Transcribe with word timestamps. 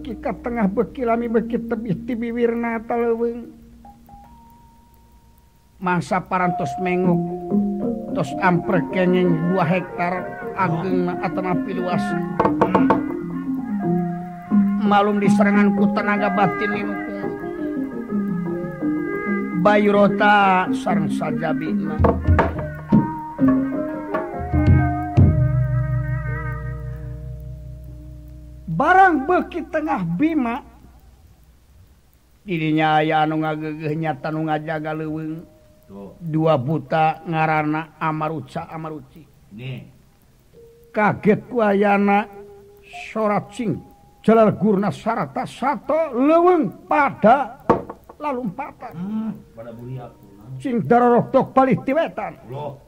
beki 0.00 0.16
ka 0.24 0.32
tengah 0.40 0.64
beki 0.64 1.04
lami 1.04 1.28
beki 1.28 1.60
tebih 1.68 1.92
ti 2.08 2.16
bibirna 2.16 2.80
taleuweung 2.88 3.52
masa 5.76 6.24
parantos 6.24 6.72
mengok 6.80 7.20
tos 8.16 8.32
amper 8.40 8.80
kenging 8.96 9.28
dua 9.52 9.60
hektar 9.68 10.24
ageng 10.56 11.04
atanapi 11.20 11.76
luas. 11.76 12.00
Malum 14.80 15.20
diserangan 15.20 15.76
ku 15.76 15.84
tenaga 15.92 16.32
batin 16.32 16.70
linu 16.72 16.94
Bayrota 19.60 20.64
sarang 20.72 21.12
sajabina. 21.12 22.00
barang 28.70 29.26
beki 29.26 29.60
tengah 29.66 30.00
Bima. 30.14 30.56
Dirinya 32.40 33.02
aya 33.02 33.26
anu 33.26 33.44
ngagegehnya 33.44 34.16
tanu 34.18 34.48
ngajaga 34.48 34.96
leweng 34.96 35.44
dua 36.18 36.54
buta 36.56 37.20
ngarana 37.26 38.00
Amaruca 38.00 38.70
Amaruci. 38.70 39.22
Kaget 40.90 41.46
kuayana 41.46 42.26
sorat 43.12 43.54
sing 43.54 43.78
jalar 44.24 44.56
gurna 44.56 44.90
sarata 44.90 45.46
satu 45.46 46.16
leweng 46.16 46.88
pada 46.88 47.62
lalu 48.18 48.50
empatan. 48.50 48.92
Hmm, 48.96 49.30
pada 49.54 49.70
sing 50.58 50.82
darorok 50.82 51.30
tok 51.30 51.46
palih 51.54 51.78
tiwetan. 51.84 52.34
Loh. 52.50 52.80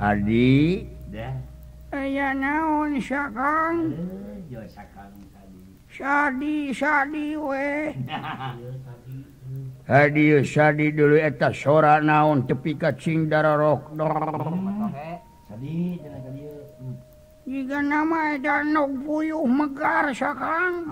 Adi 0.00 0.88
aya 1.92 2.32
naon 2.32 2.96
Syakang? 3.04 3.92
Sadi 5.92 6.72
sadi 6.72 7.36
we. 7.36 7.92
Hadi 9.90 10.40
sadi 10.40 10.88
dulu 10.96 11.20
eta 11.20 11.52
sora 11.52 12.00
naon 12.00 12.48
tepi 12.48 12.80
kacing 12.80 13.28
darah 13.28 13.60
rok 13.60 13.92
Jika 17.44 17.84
nama 17.84 18.40
eta 18.40 18.64
nok 18.64 19.04
puyuh 19.04 19.44
megar 19.44 20.08
Syakang. 20.16 20.88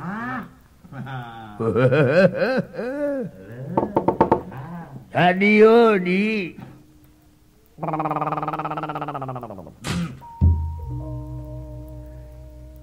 Hadi 5.16 5.64
di. 6.04 6.52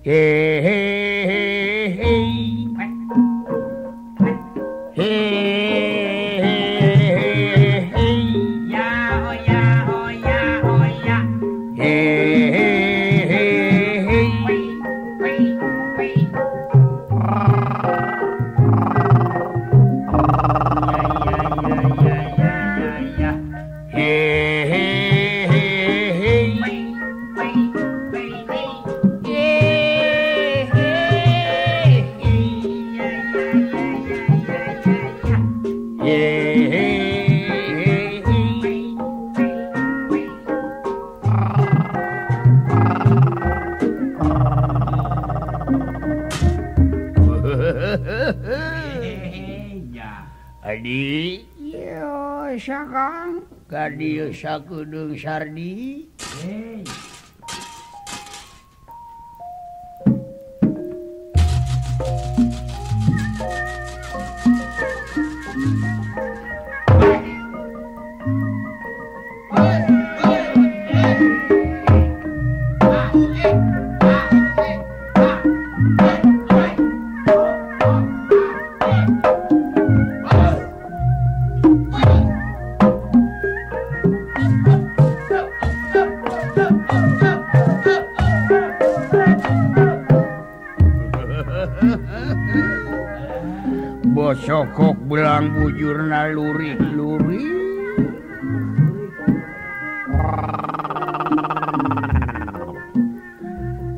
आहा 0.08 0.84
Adi? 50.66 51.45
Sakang. 52.56 53.44
Kadung 53.67 55.11
Sardi. 55.20 56.05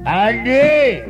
Adi 0.07 1.03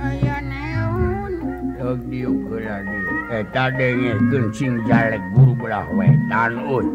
Aya 0.00 0.40
neon 0.40 1.32
dog 1.76 2.00
diukur 2.08 2.64
lagi. 2.64 3.13
eta 3.30 3.70
dengekeun 3.72 4.52
cing 4.52 4.76
jalek 4.88 5.22
guru 5.32 5.56
belah 5.56 5.86
wetan 5.96 6.52
un. 6.68 6.86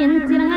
In. 0.00 0.49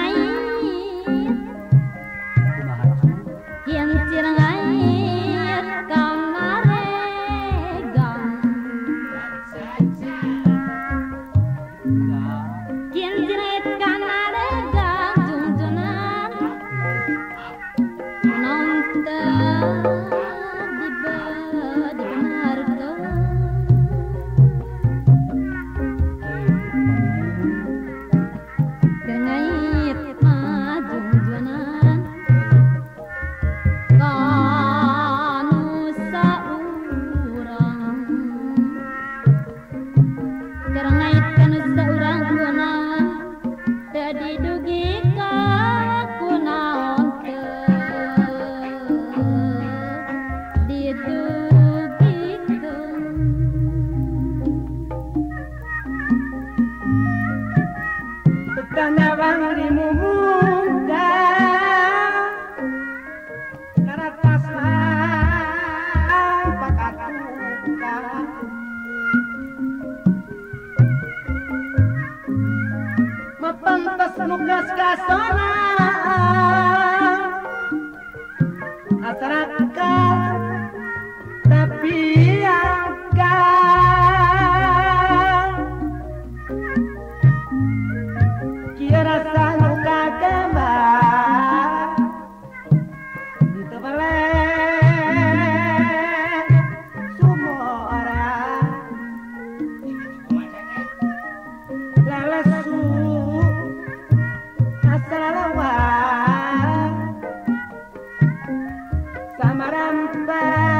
Tamaranta. 109.43 110.72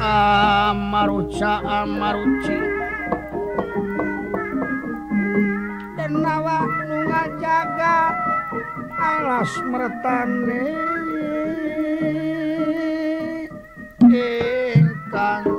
Amaruca 0.00 1.52
amaruci 1.60 2.56
Denawa 5.96 6.58
nu 6.88 6.96
ngajaga 7.04 7.96
alas 8.96 9.52
mertane 9.68 10.62
ingkang 14.08 15.53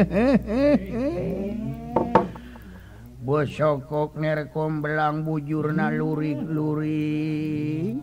bos 3.26 3.52
sokok 3.52 4.16
nerekom 4.16 4.80
belang 4.80 5.28
bujurna 5.28 5.92
lurik 5.92 6.40
luring 6.40 8.00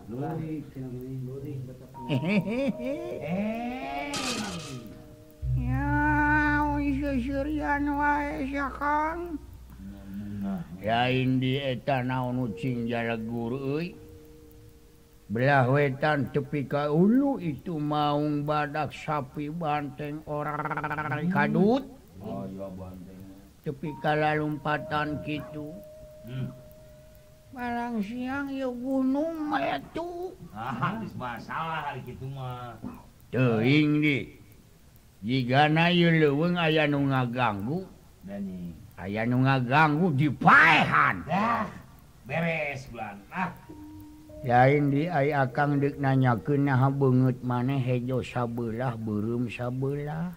ya 10.78 11.10
di 11.10 11.58
eta 11.58 12.06
naon 12.06 12.46
ucing 12.46 12.86
jala 12.86 13.18
guru 13.18 13.82
belah 15.28 15.68
wetan 15.68 16.32
tepi 16.32 16.64
ka 16.64 16.88
ulu 16.88 17.36
itu 17.36 17.76
maung 17.76 18.48
badak 18.48 18.88
sapi 18.96 19.52
banteng 19.52 20.24
orang 20.24 21.28
kadut. 21.28 21.84
Oh, 22.18 22.48
tepi 23.60 23.92
kala 24.00 24.40
lumpatan 24.40 25.20
gitu 25.28 25.76
hmm. 26.24 26.48
barang 27.52 28.00
siang 28.00 28.48
ya 28.48 28.68
gunung 28.72 29.52
meletu. 29.52 30.32
Ah, 30.56 30.96
masalah 31.12 31.92
hari 31.92 32.00
gitu 32.08 32.24
mah. 32.32 32.80
Teuing 33.28 34.00
di. 34.00 34.18
Jika 35.20 35.66
na 35.68 35.90
leuweung 35.90 36.56
leweng 36.56 36.88
nu 36.88 36.98
ngaganggu. 37.12 37.80
Aya 38.98 39.22
nu 39.24 39.46
ngaganggu 39.46 40.10
dipaehan 40.18 41.22
Dah, 41.24 41.70
beres 42.26 42.86
bulan 42.90 43.16
ah. 43.30 43.50
lain 44.46 44.94
akang 45.10 45.74
akan 45.74 45.82
diknanyaken 45.82 46.60
naha 46.70 46.88
banget 46.94 47.36
maneh 47.42 47.80
hejo 47.82 48.22
sabelah 48.22 48.94
burung 48.94 49.50
sabelah. 49.50 50.30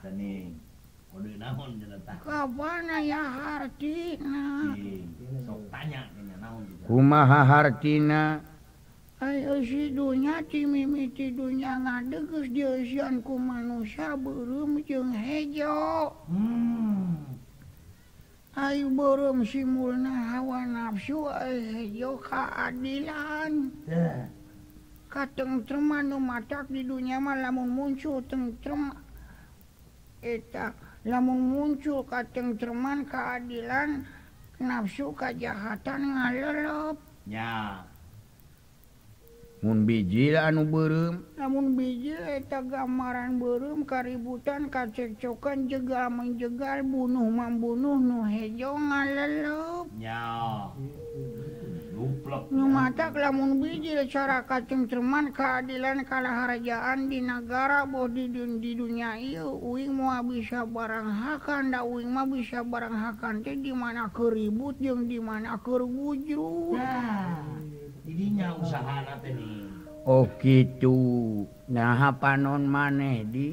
Rumah 6.90 7.30
Hartina? 7.46 8.24
Ayo 9.22 9.62
sidunya 9.62 10.42
timimiti 10.50 11.30
dunya 11.30 11.78
ngadegus 11.78 12.50
diusian 12.50 13.22
ku 13.22 13.38
manusia 13.38 14.18
burung 14.18 14.82
jeung 14.82 15.14
hejo. 15.14 16.10
Hmm. 16.26 16.51
Ayo 18.56 18.92
beureum 18.92 19.44
simulna 19.48 20.12
hawa 20.36 20.66
nafsu 20.68 21.28
ay 21.28 21.60
hejo 21.72 22.20
keadilan. 22.20 23.72
Teh 23.88 24.42
katengtreman 25.12 26.08
nu 26.08 26.18
matak 26.24 26.72
di 26.72 26.88
dunia 26.88 27.20
mah 27.20 27.36
lamun 27.36 27.68
muncul 27.68 28.24
tentrem 28.24 28.96
eta 30.24 30.72
lamun 31.04 31.52
muncul 31.52 32.08
katengtreman 32.08 33.04
keadilan 33.04 34.08
nafsu 34.64 35.12
kejahatan 35.12 36.16
ngalelep. 36.16 36.96
Nya 37.28 37.84
mun 37.84 37.91
biji 39.62 40.34
anu 40.34 40.66
berem. 40.66 41.22
Namun 41.38 41.78
biji 41.78 42.18
eta 42.18 42.66
gambaran 42.66 43.38
berem 43.38 43.86
kaributan 43.86 44.74
kacekcokan 44.74 45.70
juga 45.70 46.10
menjegal 46.10 46.82
bunuh 46.82 47.30
membunuh 47.30 48.02
nuhejo 48.02 48.74
mata 52.72 53.14
lamun 53.14 53.62
biji 53.62 53.94
cara 54.10 54.42
kacung 54.50 54.90
cuman 54.90 55.30
keadilan 55.30 56.02
kalaharajaan 56.10 57.06
di 57.06 57.22
negara 57.22 57.86
body 57.86 58.34
dun 58.34 58.58
di 58.58 58.74
dunia 58.74 59.14
Uing 59.46 59.94
moal 59.94 60.26
bisa 60.26 60.66
baranghakan 60.66 61.70
uing 61.86 62.10
mah 62.10 62.26
bisa 62.26 62.66
baranghakan 62.66 63.46
tuh 63.46 63.62
dimana 63.62 64.10
keribut 64.10 64.82
yang 64.82 65.06
dimana 65.06 65.62
nah. 65.62 66.82
jadinya 68.06 68.58
usaha 68.58 69.06
gitu 70.42 70.98
nah 71.70 72.10
panon 72.18 72.66
maneh 72.66 73.22
di? 73.30 73.50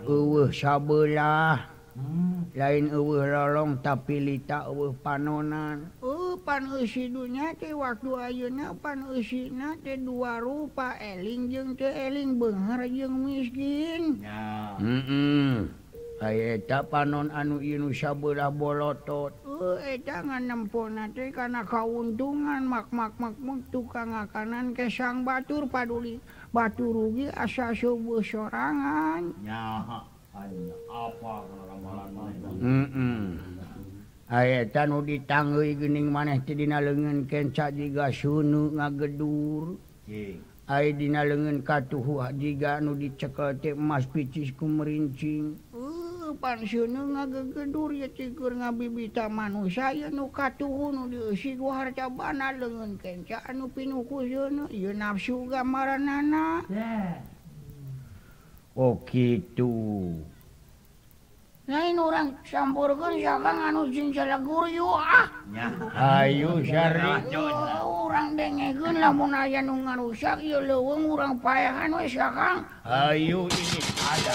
Eueuh 0.00 0.48
sabelah. 0.48 1.68
Hmm. 1.90 2.46
lain 2.54 2.88
eueuh 2.88 3.26
lolong 3.26 3.82
tapi 3.82 4.22
lita 4.22 4.64
eueuh 4.70 4.94
panonan. 5.04 5.90
Uh 6.00 6.38
pan 6.40 6.64
usidunya 6.72 7.52
teh 7.58 7.74
waktu 7.76 8.08
ayeuna 8.16 8.72
pan 8.78 9.04
usina 9.10 9.76
teh 9.82 9.98
dua 10.00 10.40
rupa 10.40 10.96
eling 10.96 11.50
jeung 11.50 11.76
teh 11.76 11.90
eling 11.90 12.40
benghar 12.40 12.86
jeung 12.88 13.26
miskin. 13.26 14.22
Ya. 14.24 14.78
Heeh 14.80 15.68
mm 16.20 16.62
-mm. 16.64 16.88
panon 16.88 17.28
anu 17.34 17.60
inu 17.60 17.92
sabelah 17.92 18.48
bolotot. 18.48 19.39
Eh, 19.60 20.00
jangan 20.08 20.48
nempona 20.48 21.12
karena 21.12 21.60
keuntungan 21.68 22.64
makmakmakmuk 22.64 23.68
tukang 23.68 24.16
makanan 24.16 24.72
kesang 24.72 25.20
Batur 25.20 25.68
Paduli. 25.68 26.16
Batu 26.48 26.88
rugi 26.88 27.28
asa 27.28 27.76
subuh 27.76 28.24
sorangan. 28.24 29.36
Tan 34.72 34.90
ditangguhi 35.04 35.76
gening 35.76 36.08
dina 36.56 36.80
leungeun 36.80 37.28
kenca 37.28 37.68
juga 37.68 38.08
Sunu 38.08 38.72
ngagedur. 38.72 39.76
Aidina 40.70 41.26
katuhu 41.66 42.22
katuh 42.22 42.78
anu 42.78 42.94
nu 42.94 43.00
diceketik 43.02 43.74
emas 43.74 44.06
picisku 44.06 44.70
merincing. 44.70 45.58
Uh, 45.74 45.89
pansiun 46.36 46.94
ngagedur 46.94 47.90
ya 47.96 48.08
cikur 48.12 48.54
ngabibita 48.54 49.26
manusia 49.26 49.90
ya 49.90 50.08
nu 50.12 50.30
katuhun 50.30 51.10
diusi 51.10 51.56
ku 51.56 51.72
harta 51.72 52.06
bana 52.06 52.52
lengan 52.54 52.94
kenca 53.00 53.42
anu 53.48 53.66
pinuku 53.72 54.26
yunu 54.28 54.68
ya 54.68 54.94
nafsu 54.94 55.48
gamaranana 55.50 56.62
yeah. 56.70 57.18
oh 58.76 59.00
gitu 59.08 60.14
lain 61.70 62.02
orang 62.02 62.34
campurkan 62.42 63.14
siapa 63.14 63.50
anu 63.70 63.86
cincala 63.94 64.42
guru 64.42 64.90
ah 64.90 65.30
ayo 65.94 66.58
syari 66.66 67.30
orang 67.86 68.34
dengekeun 68.34 68.98
lamun 68.98 69.30
aya 69.30 69.62
nu 69.62 69.78
ngarusak 69.86 70.42
ya 70.42 70.58
leuweung 70.58 71.06
urang 71.06 71.38
paehan 71.38 71.94
weh 71.94 72.10
sakang 72.10 72.66
ayo 72.82 73.46
ini 73.46 73.78
ada. 74.02 74.34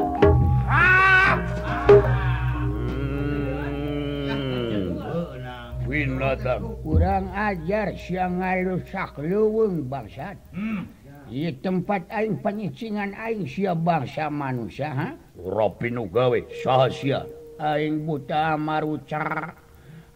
kurang 6.79 7.27
ajar 7.35 7.91
siang 7.99 8.39
ngalusak 8.39 9.19
luwung 9.19 9.91
bangsat. 9.91 10.39
Hmm. 10.55 10.87
Di 11.27 11.51
tempat 11.63 12.07
aing 12.11 12.43
penyicingan 12.43 13.15
aing 13.15 13.47
sia 13.47 13.71
bangsa 13.71 14.27
manusia 14.27 15.15
Robin 15.35 16.03
gawe 16.07 16.39
sahasia 16.63 17.23
aing 17.55 18.03
buta 18.03 18.59
marucar 18.59 19.55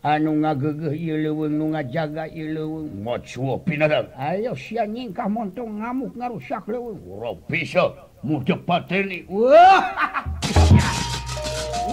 anu 0.03 0.43
ngagegeh 0.43 1.23
leuweung 1.23 1.55
nu 1.55 1.65
ngajaga 1.71 2.27
ieu 2.27 2.51
leuweung 2.51 2.91
mocuo 2.99 3.55
pinadang 3.63 4.11
ayo 4.19 4.51
sia 4.59 4.83
nyingkah 4.83 5.31
montong 5.31 5.79
ngamuk 5.79 6.11
ngarusak 6.19 6.67
leuweung 6.67 6.99
Robin 7.07 7.63
sia 7.63 7.95
mudep 8.19 8.59
pateni 8.67 9.23
wah! 9.31 9.87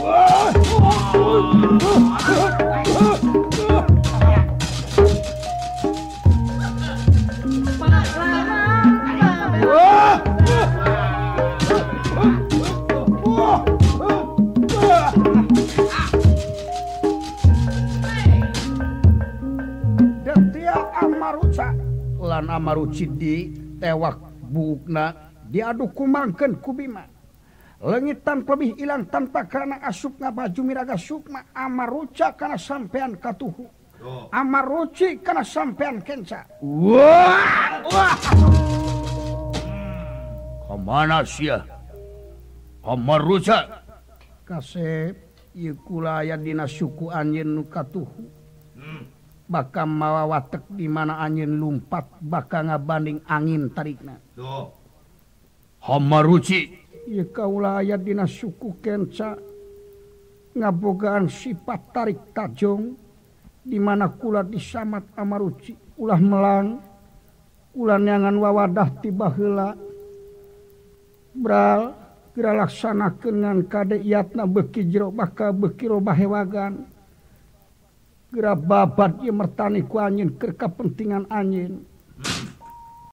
Wah! 0.03 2.62
Amarucidi 22.63 23.51
tewak 23.83 24.23
bukna 24.47 25.35
diaduk 25.51 25.99
kumangken 25.99 26.63
kubima 26.63 27.03
lengitan 27.83 28.47
lebih 28.47 28.79
hilang 28.79 29.11
tanpa 29.11 29.51
karena 29.51 29.83
asupna 29.83 30.31
baju 30.31 30.63
miraga 30.63 30.95
Sukma 30.95 31.51
Amaruca 31.51 32.31
karena 32.39 32.55
sampeyan 32.55 33.19
katuhu. 33.19 33.67
Oh. 34.03 34.31
Amaruci 34.31 35.19
karena 35.19 35.43
sampeyan 35.43 35.99
kenca. 36.07 36.47
Kemana 40.71 41.27
sih 41.27 41.51
Amaruca 42.87 43.83
kasep 44.47 45.19
yukulayan 45.59 46.47
dina 46.47 46.71
suku 46.71 47.11
anjen 47.11 47.67
katuhu. 47.67 48.42
bakal 49.53 49.85
mawa 49.85 50.25
watek 50.25 50.65
di 50.73 50.89
mana 50.89 51.21
angin 51.21 51.61
lumpat 51.61 52.09
bakal 52.25 52.73
ngabanding 52.73 53.21
angin 53.29 53.69
tarikna. 53.69 54.17
Homaruci 55.85 56.81
Iye 57.03 57.27
kaulah 57.35 57.83
ayat 57.83 58.07
dina 58.07 58.31
suku 58.31 58.79
kenca 58.79 59.35
ngabogaan 60.55 61.27
sifat 61.27 61.91
tarik 61.91 62.31
tajong 62.31 62.95
di 63.67 63.77
mana 63.83 64.07
kula 64.07 64.47
disamat 64.47 65.11
amaruci 65.19 65.75
ulah 65.99 66.23
melang 66.23 66.79
ulah 67.75 67.99
yangan 67.99 68.39
wawadah 68.39 69.03
tiba 69.03 69.35
hela 69.35 69.75
Bral 71.33 71.97
gera 72.37 72.53
laksana 72.53 73.17
ngan 73.17 73.65
kadek 73.65 74.05
yatna 74.05 74.45
beki 74.45 74.85
jero 74.93 75.09
bakal 75.09 75.57
beki 75.57 75.89
roba 75.89 76.13
hewagan. 76.13 76.92
gerabah 78.33 78.89
babat 78.89 79.21
ya 79.21 79.33
mertani 79.33 79.85
ku 79.85 80.01
anjeun 80.01 80.41
kerka 80.41 80.73
kepentingan 80.73 81.29
anjeun. 81.29 81.92